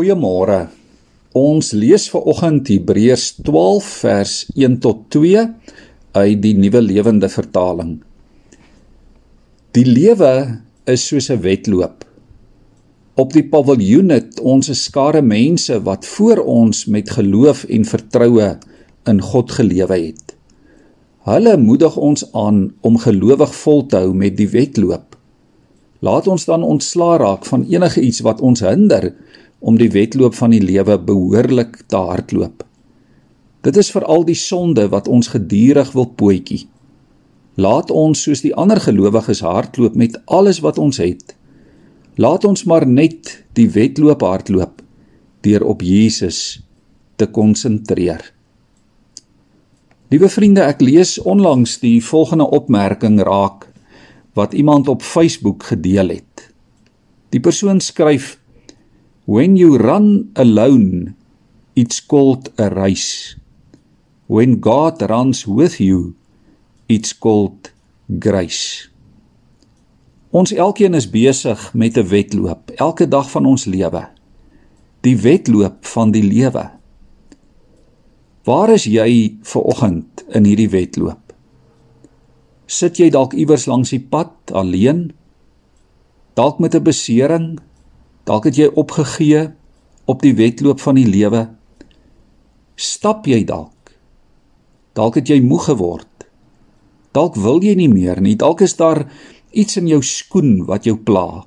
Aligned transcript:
Goeiemôre. 0.00 0.70
Ons 1.36 1.74
lees 1.76 2.06
ver 2.08 2.22
oggend 2.32 2.70
Hebreërs 2.72 3.34
12 3.44 3.88
vers 4.00 4.30
1 4.56 4.78
tot 4.80 5.02
2 5.12 5.42
uit 6.16 6.38
die 6.40 6.54
Nuwe 6.56 6.80
Lewende 6.80 7.28
Vertaling. 7.28 7.98
Die 9.76 9.84
lewe 9.84 10.30
is 10.88 11.04
soos 11.04 11.28
'n 11.28 11.42
wedloop. 11.44 12.06
Op 13.14 13.34
die 13.36 13.44
paviljoen 13.44 14.08
het 14.16 14.40
ons 14.40 14.70
'n 14.70 14.80
skare 14.86 15.20
mense 15.20 15.76
wat 15.84 16.06
voor 16.06 16.38
ons 16.48 16.86
met 16.86 17.10
geloof 17.10 17.64
en 17.68 17.84
vertroue 17.84 18.58
in 19.04 19.20
God 19.20 19.52
gelewe 19.52 19.98
het. 20.06 20.34
Hulle 21.28 21.56
moedig 21.56 21.96
ons 21.96 22.24
aan 22.32 22.72
om 22.80 22.96
gelowig 22.96 23.54
vol 23.54 23.86
te 23.86 23.96
hou 23.96 24.14
met 24.14 24.36
die 24.36 24.48
wedloop. 24.48 25.16
Laat 26.00 26.26
ons 26.26 26.44
dan 26.44 26.62
ontslaa 26.62 27.16
raak 27.16 27.44
van 27.44 27.66
enige 27.68 28.00
iets 28.00 28.20
wat 28.20 28.40
ons 28.40 28.60
hinder 28.60 29.12
om 29.60 29.76
die 29.78 29.90
wedloop 29.92 30.34
van 30.34 30.54
die 30.54 30.62
lewe 30.64 30.96
behoorlik 30.98 31.82
te 31.86 32.00
hardloop. 32.00 32.64
Dit 33.60 33.76
is 33.76 33.92
veral 33.92 34.24
die 34.24 34.38
sonde 34.38 34.88
wat 34.88 35.08
ons 35.08 35.28
gedurig 35.34 35.92
wil 35.92 36.08
pootjie. 36.16 36.64
Laat 37.60 37.90
ons 37.92 38.22
soos 38.24 38.40
die 38.40 38.54
ander 38.56 38.80
gelowiges 38.80 39.42
hardloop 39.44 39.98
met 40.00 40.16
alles 40.24 40.62
wat 40.64 40.80
ons 40.80 40.96
het. 41.02 41.34
Laat 42.16 42.44
ons 42.48 42.64
maar 42.64 42.86
net 42.88 43.44
die 43.56 43.68
wedloop 43.68 44.24
hardloop 44.24 44.80
deur 45.44 45.64
op 45.64 45.84
Jesus 45.84 46.60
te 47.20 47.28
konsentreer. 47.28 48.22
Liewe 50.10 50.28
vriende, 50.28 50.64
ek 50.66 50.80
lees 50.82 51.18
onlangs 51.22 51.76
die 51.84 52.00
volgende 52.02 52.48
opmerking 52.50 53.20
raak 53.22 53.68
wat 54.34 54.56
iemand 54.56 54.88
op 54.88 55.04
Facebook 55.04 55.68
gedeel 55.68 56.16
het. 56.16 56.48
Die 57.30 57.40
persoon 57.40 57.80
skryf 57.80 58.39
When 59.26 59.56
you 59.56 59.76
run 59.76 60.32
alone, 60.36 61.14
it's 61.76 62.00
called 62.00 62.48
a 62.58 62.70
race. 62.70 63.36
When 64.26 64.60
God 64.60 65.02
runs 65.10 65.46
with 65.46 65.80
you, 65.80 66.16
it's 66.88 67.12
called 67.12 67.70
grace. 68.18 68.88
Ons 70.30 70.52
elkeen 70.54 70.94
is 70.94 71.10
besig 71.10 71.58
met 71.74 71.98
'n 71.98 72.06
wedloop 72.06 72.70
elke 72.78 73.08
dag 73.08 73.30
van 73.30 73.46
ons 73.46 73.64
lewe. 73.64 74.08
Die 75.00 75.16
wedloop 75.16 75.86
van 75.86 76.10
die 76.10 76.22
lewe. 76.22 76.70
Waar 78.44 78.70
is 78.70 78.84
jy 78.84 79.36
ver 79.42 79.62
oggend 79.62 80.24
in 80.28 80.44
hierdie 80.44 80.70
wedloop? 80.70 81.34
Sit 82.66 82.96
jy 82.96 83.10
dalk 83.10 83.32
iewers 83.32 83.66
langs 83.66 83.90
die 83.90 84.00
pad 84.00 84.32
alleen? 84.52 85.12
Dalk 86.34 86.58
met 86.58 86.74
'n 86.74 86.82
besering, 86.82 87.58
Dalk 88.28 88.44
het 88.50 88.58
jy 88.60 88.68
opgegee 88.78 89.48
op 90.10 90.22
die 90.22 90.34
wedloop 90.36 90.80
van 90.80 90.98
die 90.98 91.08
lewe. 91.08 91.46
Stap 92.76 93.26
jy 93.28 93.42
dalk? 93.48 93.94
Dalk 94.96 95.20
het 95.20 95.30
jy 95.30 95.40
moeg 95.44 95.70
geword. 95.70 96.06
Dalk 97.16 97.38
wil 97.40 97.62
jy 97.64 97.74
nie 97.78 97.90
meer 97.90 98.20
nie. 98.22 98.36
Dalk 98.38 98.62
is 98.66 98.76
daar 98.78 99.06
iets 99.50 99.78
in 99.80 99.88
jou 99.90 100.02
skoen 100.04 100.64
wat 100.68 100.86
jou 100.86 100.96
pla. 100.96 101.44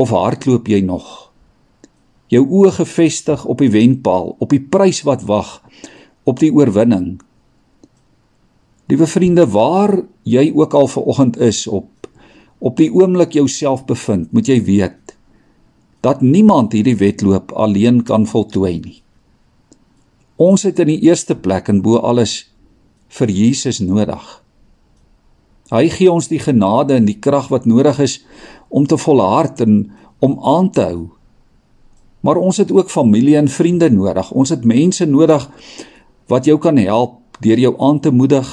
Of 0.00 0.12
hardloop 0.14 0.68
jy 0.70 0.82
nog? 0.86 1.30
Jou 2.30 2.44
oë 2.46 2.76
gefestig 2.78 3.42
op 3.44 3.58
die 3.58 3.72
wenpaal, 3.72 4.36
op 4.38 4.52
die 4.52 4.62
prys 4.62 5.02
wat 5.06 5.24
wag, 5.26 5.58
op 6.24 6.38
die 6.38 6.52
oorwinning. 6.54 7.18
Liewe 8.90 9.06
vriende, 9.06 9.48
waar 9.50 9.96
jy 10.22 10.50
ook 10.54 10.74
al 10.74 10.86
ver 10.90 11.08
oggend 11.10 11.40
is 11.42 11.66
op 11.66 11.88
op 12.60 12.76
die 12.76 12.90
oomblik 12.92 13.32
jouself 13.32 13.86
bevind, 13.88 14.28
moet 14.36 14.48
jy 14.50 14.58
weet 14.66 15.09
dat 16.00 16.20
niemand 16.20 16.72
hierdie 16.72 16.96
wedloop 16.96 17.52
alleen 17.52 18.02
kan 18.02 18.26
voltooi 18.26 18.78
nie. 18.80 18.98
Ons 20.40 20.64
het 20.64 20.78
in 20.80 20.88
die 20.94 21.02
eerste 21.04 21.36
plek 21.36 21.68
en 21.68 21.82
bo 21.84 22.00
alles 22.00 22.46
vir 23.12 23.28
Jesus 23.28 23.82
nodig. 23.84 24.22
Hy 25.70 25.86
gee 25.92 26.10
ons 26.10 26.30
die 26.30 26.40
genade 26.40 26.96
en 26.96 27.06
die 27.06 27.18
krag 27.20 27.50
wat 27.52 27.68
nodig 27.68 28.00
is 28.00 28.18
om 28.68 28.86
te 28.88 28.96
volhard 28.98 29.60
en 29.60 29.90
om 30.24 30.38
aan 30.40 30.70
te 30.72 30.86
hou. 30.88 31.10
Maar 32.24 32.40
ons 32.40 32.56
het 32.60 32.72
ook 32.72 32.90
familie 32.90 33.36
en 33.36 33.48
vriende 33.48 33.90
nodig. 33.92 34.32
Ons 34.32 34.50
het 34.50 34.64
mense 34.64 35.06
nodig 35.06 35.46
wat 36.32 36.48
jou 36.48 36.58
kan 36.58 36.76
help 36.76 37.20
deur 37.40 37.58
jou 37.58 37.74
aan 37.80 38.00
te 38.00 38.10
moedig 38.10 38.48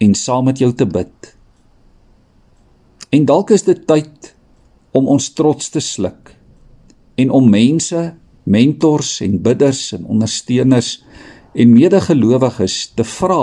en 0.00 0.14
saam 0.14 0.44
met 0.48 0.58
jou 0.58 0.72
te 0.72 0.86
bid. 0.86 1.32
En 3.10 3.24
dalk 3.24 3.50
is 3.50 3.66
dit 3.66 3.80
tyd 3.86 4.34
om 4.96 5.08
ons 5.08 5.32
trots 5.32 5.68
te 5.70 5.80
sluk 5.80 6.39
en 7.20 7.30
om 7.36 7.50
mense, 7.50 8.04
mentors 8.50 9.18
en 9.24 9.36
bidders 9.42 9.92
en 9.96 10.06
ondersteuners 10.06 10.94
en 11.54 11.72
medegelowiges 11.74 12.92
te 12.96 13.04
vra 13.04 13.42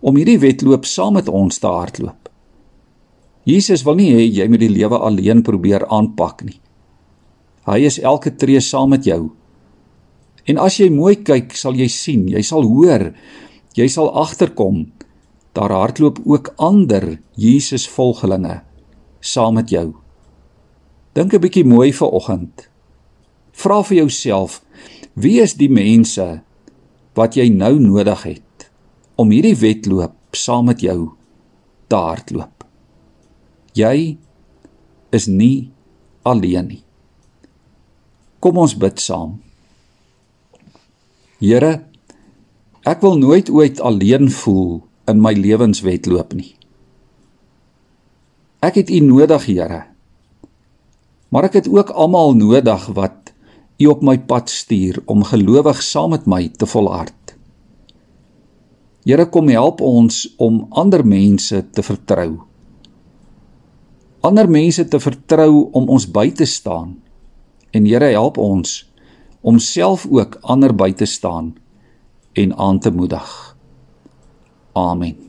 om 0.00 0.18
hierdie 0.18 0.38
wedloop 0.38 0.86
saam 0.86 1.16
met 1.18 1.28
ons 1.28 1.58
te 1.58 1.70
hardloop. 1.70 2.28
Jesus 3.46 3.84
wil 3.86 3.98
nie 4.00 4.10
hê 4.14 4.24
jy 4.26 4.46
moet 4.50 4.62
die 4.62 4.72
lewe 4.72 4.98
alleen 5.06 5.42
probeer 5.46 5.86
aanpak 5.92 6.44
nie. 6.46 6.58
Hy 7.66 7.80
is 7.86 7.98
elke 7.98 8.32
tree 8.38 8.60
saam 8.62 8.92
met 8.94 9.06
jou. 9.06 9.30
En 10.46 10.60
as 10.62 10.78
jy 10.78 10.86
mooi 10.94 11.16
kyk, 11.26 11.54
sal 11.58 11.74
jy 11.78 11.88
sien, 11.90 12.26
jy 12.30 12.42
sal 12.46 12.66
hoor, 12.66 13.08
jy 13.74 13.88
sal 13.90 14.12
agterkom 14.14 14.84
daar 15.56 15.72
hardloop 15.74 16.20
ook 16.28 16.52
ander 16.62 17.16
Jesus 17.34 17.88
volgelinge 17.88 18.60
saam 19.20 19.56
met 19.58 19.70
jou. 19.70 19.94
Dink 21.16 21.34
'n 21.34 21.40
bietjie 21.40 21.64
mooi 21.64 21.92
vir 21.92 22.10
oggend. 22.10 22.68
Vra 23.56 23.80
vir 23.88 24.02
jouself: 24.02 24.60
Wie 25.16 25.40
is 25.40 25.56
die 25.56 25.70
mense 25.72 26.26
wat 27.16 27.38
jy 27.38 27.48
nou 27.48 27.78
nodig 27.80 28.26
het 28.28 28.68
om 29.16 29.32
hierdie 29.32 29.56
wedloop 29.56 30.36
saam 30.36 30.68
met 30.68 30.84
jou 30.84 31.16
te 31.88 31.96
hardloop? 31.96 32.66
Jy 33.76 34.18
is 35.16 35.26
nie 35.28 35.70
alleen 36.26 36.68
nie. 36.68 36.82
Kom 38.44 38.60
ons 38.60 38.76
bid 38.76 39.00
saam. 39.00 39.38
Here, 41.40 41.72
ek 42.84 43.00
wil 43.04 43.16
nooit 43.20 43.48
ooit 43.52 43.80
alleen 43.80 44.28
voel 44.32 44.82
in 45.08 45.20
my 45.22 45.32
lewenswedloop 45.36 46.36
nie. 46.36 46.52
Ek 48.64 48.80
het 48.80 48.90
U 48.90 49.00
nodig, 49.04 49.48
Here. 49.48 49.84
Maar 51.30 51.48
ek 51.48 51.60
het 51.60 51.68
ook 51.68 51.92
almal 51.92 52.36
nodig 52.38 52.86
wat 52.96 53.15
U 53.76 53.86
op 53.86 54.02
my 54.02 54.16
pad 54.18 54.50
stuur 54.50 55.02
om 55.04 55.24
gelowig 55.24 55.82
saam 55.82 56.10
met 56.10 56.26
my 56.26 56.48
te 56.48 56.66
volhard. 56.66 57.36
Here 59.04 59.28
kom 59.28 59.48
help 59.52 59.80
ons 59.84 60.24
om 60.42 60.64
ander 60.70 61.04
mense 61.06 61.60
te 61.70 61.82
vertrou. 61.82 62.40
Ander 64.26 64.48
mense 64.50 64.82
te 64.88 65.00
vertrou 65.00 65.68
om 65.76 65.90
ons 65.92 66.08
by 66.10 66.30
te 66.32 66.48
staan. 66.48 66.96
En 67.70 67.86
Here 67.86 68.08
help 68.16 68.40
ons 68.40 68.80
om 69.46 69.60
self 69.62 70.08
ook 70.10 70.40
ander 70.42 70.74
by 70.74 70.90
te 70.92 71.06
staan 71.06 71.54
en 72.34 72.56
aan 72.56 72.80
te 72.80 72.90
moedig. 72.90 73.56
Amen. 74.72 75.25